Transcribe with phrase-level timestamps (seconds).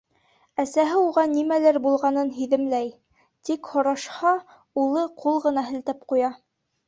[0.61, 2.89] Әсәһе уға нимәлер булғанын һиҙемләй,
[3.49, 4.33] тик һорашһа,
[4.85, 6.33] улы ҡул ғына һелтәп ҡуя.